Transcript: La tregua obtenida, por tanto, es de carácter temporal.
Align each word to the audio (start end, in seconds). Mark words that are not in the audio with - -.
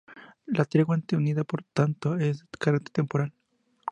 La 0.47 0.65
tregua 0.65 0.95
obtenida, 0.97 1.43
por 1.43 1.61
tanto, 1.63 2.17
es 2.17 2.39
de 2.39 2.47
carácter 2.57 2.89
temporal. 2.91 3.33